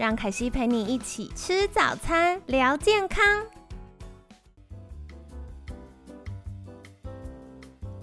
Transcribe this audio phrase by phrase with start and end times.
[0.00, 3.22] 让凯西陪你一起吃早餐，聊健康。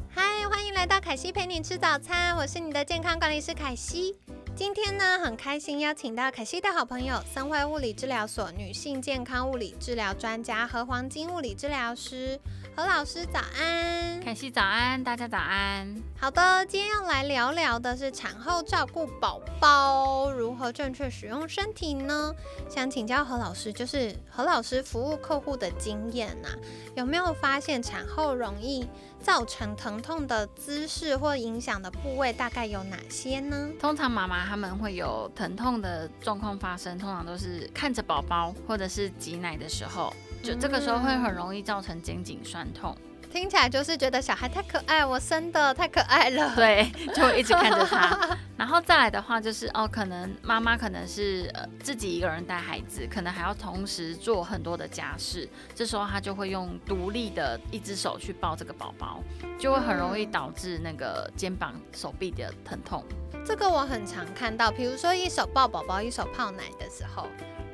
[0.08, 4.16] 嗨，欢迎来到凯西陪你吃早餐，我是你的健康管理师凯西。
[4.56, 12.40] 今天呢，很开心邀请到凯西的好朋友森辉物理治疗所女性健康物理治疗专家和黄金物理治疗师
[12.80, 14.20] 何老师，早安！
[14.24, 15.96] 凯西早安，大家早安。
[16.20, 22.32] 好的，今天要来聊聊的是产后照顾宝宝如何正确使用身体呢？
[22.70, 26.50] 想请教何老师，就是何老师服务客户的经验呐，
[26.96, 28.88] 有没有发现产后容易
[29.20, 33.72] 造成疼痛的姿势或影响的部位大概有哪些呢？
[33.80, 42.96] 通常妈妈他们会有疼痛的状况发生，通常都是看着宝宝或者是挤奶的时候，就这个时候会很容易造成肩颈酸痛。
[43.30, 46.52] 听起来就是觉得小孩太可爱，我生的太可爱了。
[46.56, 48.18] 对，就一直看着他。
[48.58, 59.22] 然后再来的话，就是哦，可能妈妈可能是呃自己一个人带孩子，可能还要同时做很多的家事，这时候他就会用独立的一只手去抱这个宝宝，
[59.60, 63.04] 就会很容易导致那个肩膀、手臂的疼痛。
[63.46, 67.28] 这个我很常看到，比如说一手抱宝宝，一手泡奶的时候。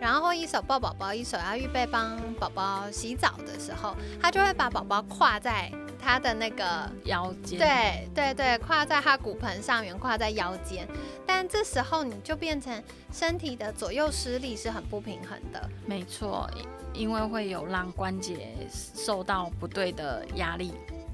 [0.03, 7.57] 然后一手抱宝宝，一手要预备帮宝宝洗澡的时候，他就会把宝宝跨在他的那个腰间。
[7.57, 10.85] 对对对，跨在他骨盆上面，跨在腰间。
[11.25, 15.69] 但这时候你就变成身体的左右施力是很不平衡的。
[15.85, 16.49] 没错，
[16.93, 20.73] 因为会有让关节受到不对的压力。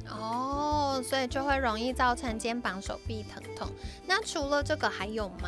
[0.10, 3.68] 哦，所以就会容易造成肩膀、手臂疼痛。
[4.08, 5.48] 那除了这个还有吗？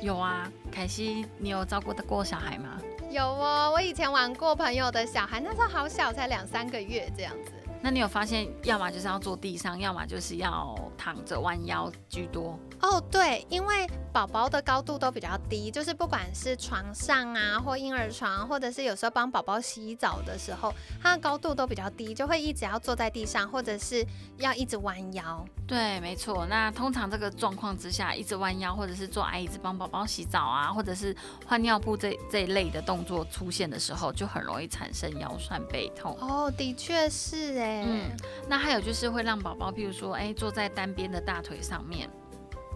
[0.00, 2.80] 有啊，凯西，你有照顾得过小孩吗？
[3.10, 7.52] 有哦，我以前玩过朋友的小孩，那时候好小，才两三个月这样子。
[7.80, 12.58] 那你有发现，要么就是要坐地上，要么就是要躺着弯腰居多。
[12.80, 24.04] 哦，对，因为宝宝的高度都比较低，就是不管是床上啊，或婴儿床，或者是有时候帮宝宝洗澡的时候，它的高度都比较低，就会一直要坐在地上，或者是
[24.38, 25.46] 要一直弯腰。
[25.68, 26.44] 对，没错。
[26.46, 31.14] 那通常这个状况之下，一直弯腰，或者是坐矮椅子帮宝宝洗澡啊，或者是
[31.46, 36.18] 换尿布这这一类的动作出现的时候，就很容易产生腰酸背痛。
[36.20, 37.84] 哦，的确是哎。
[37.86, 38.10] 嗯，
[38.48, 42.10] 那还有就是会让宝宝，譬如说，哎，坐在单边的大腿上面。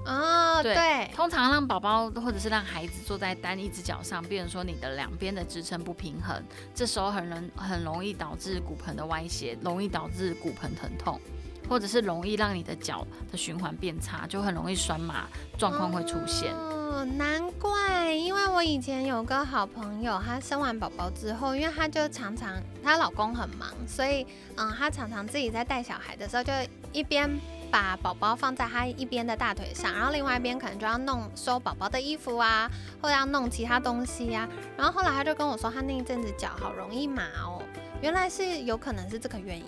[0.05, 6.43] 哦，对，通常让宝宝或者是让孩子坐在单一只脚上，变成说你的两边的支撑不平衡，
[6.75, 11.21] 这时候很容很容易导致骨盆的歪斜，容易导致骨盆疼痛，
[11.69, 16.53] 或者是容易让你的脚的循环变差，就很容易酸麻状况会出现。
[16.55, 24.27] 哦，难怪，因为我以前有个好朋友，她生完宝宝之后，因为她就常常她老公很忙，所以
[24.57, 26.53] 嗯，她常常自己在带小孩的时候，就
[26.93, 27.31] 一边
[27.73, 34.47] 把宝宝放在他一边的大腿上，然后另外一边可能就要弄收宝宝的衣服啊，或者要弄其他东西呀。
[34.77, 37.63] 然后后来他就跟我说，他那一阵子脚好容易麻哦，
[38.03, 39.65] 原来是有可能是这个原因。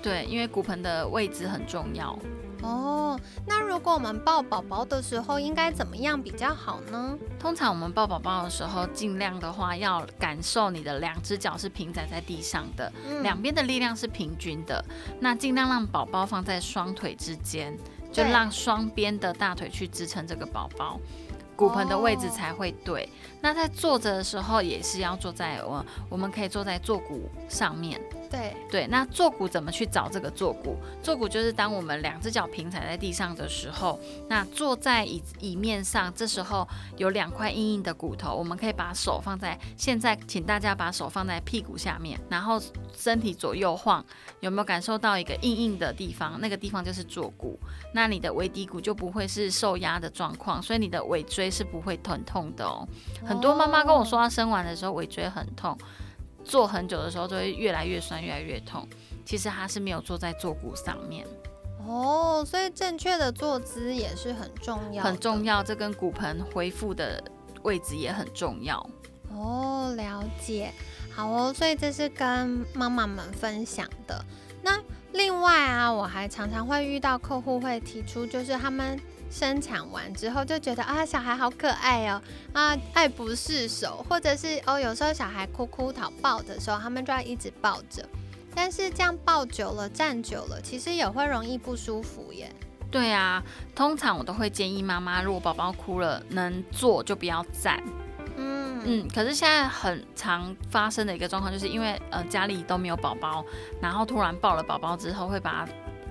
[0.00, 2.16] 对，因为骨盆的位置很重要。
[2.62, 7.16] 哦，那如果我们抱宝宝的时候，应该怎么样比较好呢？
[7.38, 14.84] 通常我们抱宝宝的时候，尽量的话要感受你的两只脚是平展在地上的，两边的力量是平均的。
[15.20, 17.76] 那尽量让宝宝放在双腿之间，
[18.12, 21.00] 就让双边的大腿去支撑这个宝宝。
[21.56, 23.06] 骨盆的位置才会对。
[23.42, 28.00] 那在坐着的时候，也是要坐在我，我们可以坐在坐骨上面。
[28.30, 30.76] 对对，那坐骨怎么去找这个坐骨？
[31.02, 33.98] 坐骨就是当我们两只脚平踩在地上的时候，
[34.28, 39.58] 那坐在椅椅面上，这时候有两块硬硬的骨头，我们可以把手放在。
[39.76, 42.62] 现在，请大家把手放在屁股下面，然后
[42.96, 44.04] 身体左右晃，
[44.38, 46.40] 有没有感受到一个硬硬的地方？
[46.40, 47.58] 那个地方就是坐骨。
[47.92, 52.86] 那你的尾骶骨就不会是受压的状况，所以你的尾椎是不会疼痛的哦。
[53.26, 55.76] 很多妈妈跟我说，她生完的时候尾椎很痛。
[56.44, 58.88] 坐很久的时候就会越来越酸，越来越痛。
[59.24, 61.26] 其实它是没有坐在坐骨上面。
[61.86, 65.62] 哦，所以正确的坐姿也是很重要，很重要。
[65.62, 67.22] 这跟骨盆恢复的
[67.62, 68.84] 位置也很重要。
[69.30, 70.72] 哦，了解。
[71.14, 74.24] 好哦，所以这是跟妈妈们分享的。
[74.62, 74.78] 那
[75.12, 78.98] 另外啊，我还常常会遇到客户会提出，就是他们
[79.30, 82.20] 生产完之后就觉得啊，小孩好可爱哦，
[82.52, 88.04] 啊，爱不释手，或者是哦，有时候小孩哭哭讨抱的时候，他们就要一直抱着。
[88.52, 92.52] 但是这样抱久了、站久了，其实也会容易不舒服耶。
[92.90, 93.40] 对啊，
[93.72, 97.80] 通常我都会建议妈妈，如果宝宝哭了，能坐就不要站。
[98.36, 103.44] 嗯嗯，可是现在很常发生的一个状况，就是因为呃家里都没有宝宝，
[103.80, 105.68] 然后突然抱了宝宝之后，会把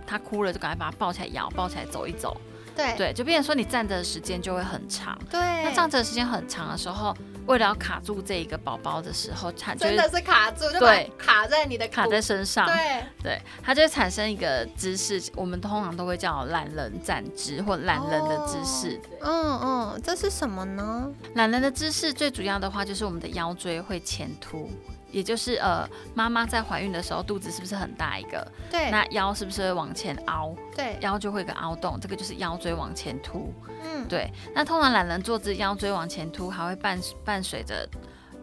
[0.08, 2.40] 他哭了就赶快把他抱起来摇，抱起来走一走。
[2.76, 5.18] 对对，就变成说你站着的时间就会很长。
[5.30, 12.66] 对，那站着的时间很长的时候，为了要卡住这一个宝宝的时候，产真的是卡住，就对卡在你的卡在身上。
[12.66, 19.00] 对对，它就会产生一个姿势，我们通常都会叫懒人站姿或懒人的姿势。
[19.22, 21.12] 嗯嗯，这是什么呢？
[21.36, 24.70] 懒人的姿势最主要的话就是我们的腰椎会前凸。
[25.12, 28.46] 也就是呃，妈妈在怀孕的时候，肚子是不是很大一个？
[28.70, 28.92] 对。
[28.92, 30.56] 那腰是不是会往前凹？
[30.76, 30.98] 对。
[31.02, 33.54] 腰就会有个凹洞，这个就是腰椎往前凸。
[33.84, 34.08] 嗯。
[34.08, 34.32] 对。
[34.54, 37.88] 那通常懒人坐姿，腰椎往前凸，还会伴伴随着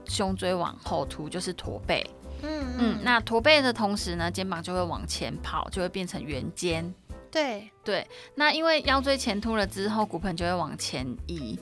[0.06, 2.04] 胸椎往后凸，就是驼背。
[2.42, 2.98] 嗯嗯。
[3.02, 6.92] 那驼背的同时呢，肩膀就会往前跑，就会变成圆肩。
[7.30, 8.06] 对对。
[8.34, 11.58] 那因为腰椎前凸了之后，骨盆就会往前移。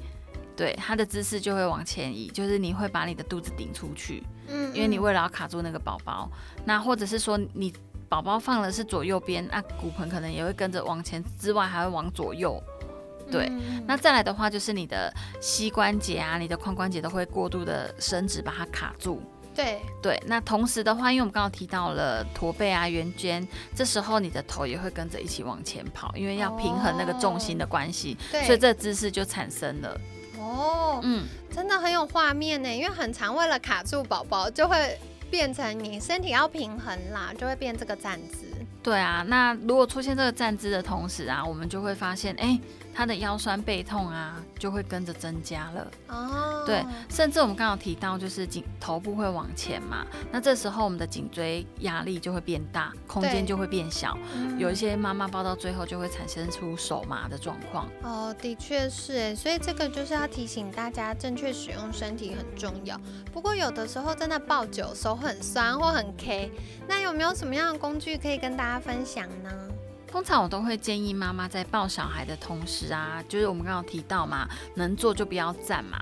[0.56, 6.30] 对，它的姿势就会往前移，就是你会把你的肚子顶出去，嗯，因为你为了要卡住那个宝宝，
[6.64, 7.72] 那或者是说你
[8.08, 12.62] 宝宝放的是左右边，那骨盆可能也会跟着往前，之外还会往左右，
[13.30, 13.50] 对，
[13.86, 19.20] 那再来的话就是你的膝关节啊，你的髋关节都会过度的伸直，把它卡住。
[19.54, 19.80] 对。
[20.02, 29.98] 对，那同时的话，因为我们刚刚提到了驼背啊、圆肩，这时候你的头也会跟着一起往前跑，因为要平衡那个重心的关系，所以这姿势就产生了。
[30.38, 34.98] 哦，嗯，真的很有画面呢，因为很常为了卡住宝宝，就会
[35.30, 38.43] 变成你身体要平衡啦，就会变这个站姿。
[38.84, 42.60] 对啊，那如果出现这个站姿的同时啊，我们就会发现，哎。
[42.96, 45.90] 他的腰酸背痛啊，就会跟着增加了。
[46.06, 54.16] 哦，对，甚至我们刚刚提到，就是颈头部会往前嘛，那这时候我们的颈椎压力就会变大，空间就会变小。
[54.58, 57.88] 有一些妈妈抱到最后就会产生出手麻的状况。
[58.04, 62.96] 哦，的确是哎，所以这个就是要提醒大家，正确使用身体很重要。
[63.32, 66.48] 不过有的时候真的抱久手很酸或很 K，
[66.86, 69.50] 那有没有什么样的工具可以跟大家分享呢？
[70.06, 75.98] 通常我都会建议妈妈在抱小孩的同时啊，就是我们刚刚提到嘛，能坐就不要站嘛。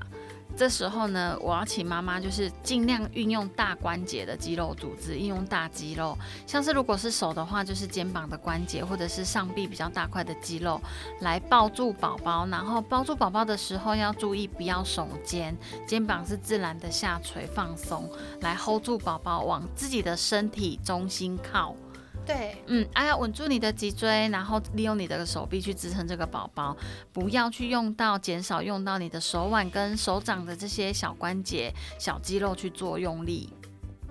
[0.55, 6.15] 这时候呢，我要请妈妈就是尽量运用大关节的肌肉组织，运用大肌肉，
[6.47, 10.79] 像是如果是手的话，就是肩膀的关节或者是上臂比较大块的肌肉
[11.21, 12.47] 来抱住宝宝。
[12.49, 18.07] 然后抱住宝宝的时候要注意不要耸肩，肩膀是自然的下垂放松，
[18.43, 21.75] 来 hold 住宝宝往自己的身体中心靠。
[22.25, 26.77] 对，嗯，哎呀，稳住你的脊椎，然后利用你的手臂去支撑这个宝宝，
[27.13, 33.53] 不要去用到，减少用到你的手腕跟手掌的这些小关节、小肌肉去做用力。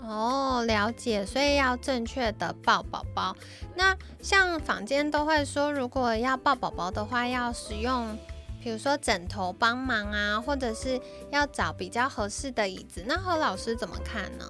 [0.04, 3.36] 哦，了解，所以要正确的抱宝宝。
[3.76, 8.18] 那像坊间都会说，如果要抱宝宝的话，要使用，
[8.62, 11.00] 比如说枕头帮忙啊，或者是
[11.30, 13.06] 要找比较合适的椅子。
[13.08, 14.46] 那何老师怎么看呢？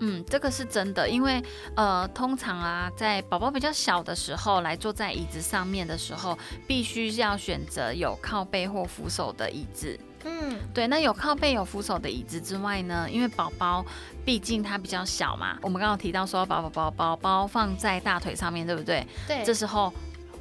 [0.00, 1.42] 嗯，这个是真的，因为
[1.74, 9.98] 呃，通常啊，在宝宝比较小的时候来坐在椅子上面的时候，必须要选择有靠背或扶手的椅子。
[10.24, 13.84] 嗯，对，那有靠背有扶手的椅子之外呢，因为宝宝
[14.24, 19.06] 毕竟他比较小嘛，我们刚刚提到说把宝宝宝宝放在大腿上面对不对？
[19.26, 19.92] 对，这时候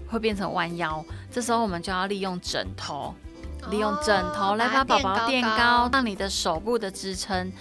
[0.07, 3.13] 会变成弯腰，这时候我们就要利用枕头，
[3.69, 7.51] 利用枕头来把宝宝垫高，让你的手部的支撑。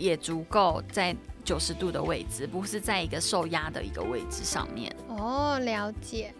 [0.00, 1.12] 也足够在
[1.48, 4.94] 九十度的位置，不是在一个受压的一个位置上面。
[5.08, 6.34] 哦，了解。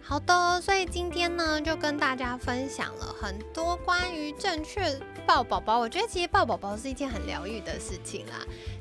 [0.00, 4.80] 好的，所以今天呢，就跟大家分享了很多关于正确
[5.26, 5.78] 抱宝宝。
[5.78, 8.34] 我觉得其实抱宝宝是一件很疗愈的事情啦，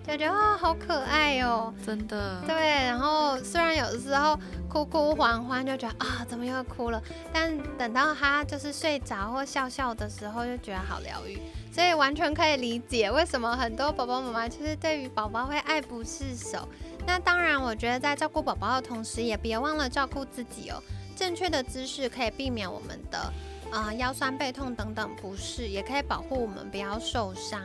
[0.07, 2.41] 就觉得啊，好可爱哦，真的。
[2.45, 4.37] 对，然后虽然有的时候
[4.69, 7.01] 哭哭欢欢，就觉得啊，怎么又哭了？
[7.31, 11.39] 但等到他就是睡着或笑笑的时候，就觉得好疗愈。
[11.71, 16.67] 所以完全可以理解为什么很多宝宝妈妈其实对于宝宝会爱不释手。
[17.07, 20.81] 那当然，我觉得在照顾宝宝的同时，也别忘了照顾自己哦。
[21.15, 23.31] 正确的姿势可以避免我们的
[23.73, 27.59] 啊腰酸背痛等等不适，也可以保护我们不要受伤。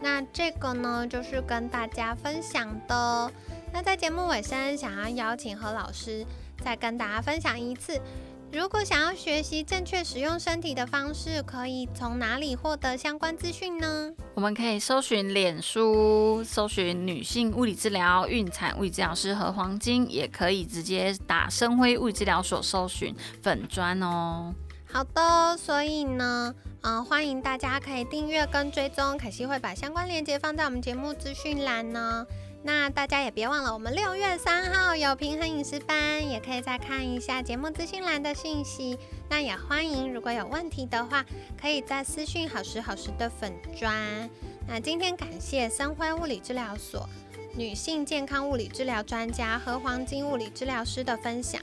[0.00, 3.30] 那这个呢，就是跟大家分享的。
[3.70, 6.24] 那在节目尾声，想要邀请何老师
[6.64, 8.00] 再跟大家分享一次。
[8.52, 14.10] 如果想要学习正确使用身体的方式，可以从哪里获得相关资讯呢？
[14.34, 24.52] 我们可以搜寻脸书，搜寻女性物理治疗孕产物理治疗师和黄金，也可以直接打生辉物理治疗所搜寻粉砖哦。
[24.92, 32.26] 好的，所以呢，嗯，欢迎大家可以订阅跟追踪，可惜会把相关链接放在我们节目资讯栏呢。
[32.62, 38.98] 那大家也别忘了，我们六月三号有平衡饮食班，也可以再看一下节目资讯栏的信息。
[39.28, 41.24] 那也欢迎，如果有问题的话，
[41.58, 44.28] 可以在私讯好时好时的粉砖。
[44.66, 47.08] 那今天感谢森辉物理治疗所
[47.54, 51.62] 女性健康物理治疗专家和黄金物理治疗师的分享。